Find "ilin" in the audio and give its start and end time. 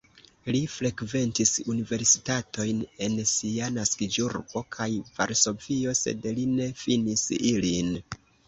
7.55-7.97